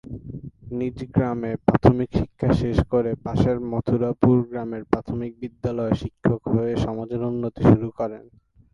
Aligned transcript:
নিজে 0.71 1.05
গ্রামে 1.15 1.51
প্রাথমিক 1.65 2.09
শিক্ষা 2.19 2.49
শেষ 2.61 2.77
করে 2.91 3.11
পাশের 3.25 3.57
মথুরাপুর 3.71 4.35
গ্রামের 4.49 4.83
প্রাথমিক 4.91 5.31
বিদ্যালয়ে 5.41 5.99
শিক্ষক 6.01 6.41
হয়ে 6.53 6.73
সমাজের 6.85 7.21
উন্নতি 7.29 7.61
শুরু 7.69 7.89
করেন। 7.99 8.23